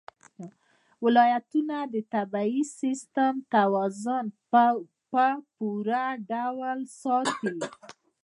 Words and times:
ولایتونه 1.03 1.77
د 1.93 1.95
طبعي 2.13 2.59
سیسټم 2.79 3.33
توازن 3.55 4.25
په 4.51 4.65
پوره 5.57 6.05
ډول 6.31 6.79
ساتي. 7.01 7.53